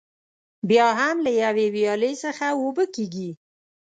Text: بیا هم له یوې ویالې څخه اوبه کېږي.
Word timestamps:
بیا 0.69 0.87
هم 0.99 1.17
له 1.25 1.31
یوې 1.43 1.67
ویالې 1.75 2.13
څخه 2.23 2.45
اوبه 2.59 2.85
کېږي. 2.95 3.29